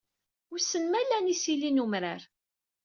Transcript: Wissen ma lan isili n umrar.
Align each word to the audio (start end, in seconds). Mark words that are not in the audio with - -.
Wissen 0.51 0.85
ma 0.91 1.01
lan 1.09 1.31
isili 1.33 1.69
n 1.71 1.81
umrar. 1.83 2.21